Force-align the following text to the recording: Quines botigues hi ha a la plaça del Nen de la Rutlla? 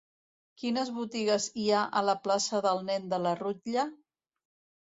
Quines 0.61 0.89
botigues 0.95 1.45
hi 1.63 1.67
ha 1.79 1.83
a 2.01 2.03
la 2.07 2.17
plaça 2.25 2.63
del 2.67 2.81
Nen 2.89 3.07
de 3.13 3.21
la 3.27 3.35
Rutlla? 3.45 3.85